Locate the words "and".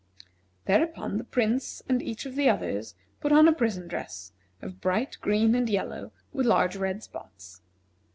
1.87-2.01, 5.53-5.69